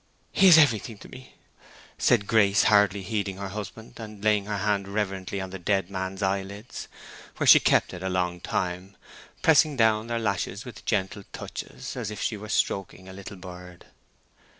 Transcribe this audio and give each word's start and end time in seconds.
"He 0.31 0.47
is 0.47 0.57
everything 0.57 0.97
to 0.97 1.07
me!" 1.09 1.35
said 1.99 2.25
Grace, 2.25 2.63
hardly 2.63 3.03
heeding 3.03 3.37
her 3.37 3.49
husband, 3.49 3.99
and 3.99 4.23
laying 4.23 4.45
her 4.45 4.57
hand 4.57 4.87
reverently 4.87 5.39
on 5.39 5.51
the 5.51 5.59
dead 5.59 5.91
man's 5.91 6.23
eyelids, 6.23 6.87
where 7.37 7.45
she 7.45 7.59
kept 7.59 7.93
it 7.93 8.01
a 8.01 8.09
long 8.09 8.39
time, 8.39 8.97
pressing 9.43 9.77
down 9.77 10.07
their 10.07 10.17
lashes 10.17 10.65
with 10.65 10.85
gentle 10.85 11.23
touches, 11.33 11.95
as 11.95 12.09
if 12.09 12.19
she 12.19 12.35
were 12.35 12.49
stroking 12.49 13.07
a 13.07 13.13
little 13.13 13.37
bird. 13.37 13.85